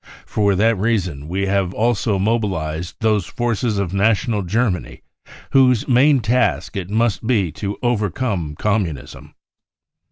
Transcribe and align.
For 0.25 0.55
that 0.55 0.79
reason 0.79 1.27
we 1.27 1.45
have 1.45 1.75
also 1.75 2.17
mobilised 2.17 2.95
those 3.01 3.27
forces 3.27 3.77
of 3.77 3.93
national 3.93 4.41
Ger 4.41 4.71
many 4.71 5.01
whose 5.51 5.87
main 5.87 6.21
task 6.21 6.75
it 6.75 6.89
must 6.89 7.27
be 7.27 7.51
to 7.61 7.77
overcome 7.83 8.55
Com 8.55 8.83
munism. 8.85 9.33